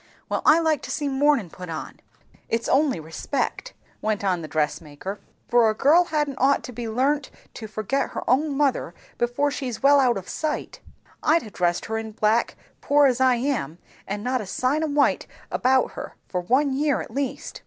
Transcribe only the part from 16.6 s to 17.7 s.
year at least.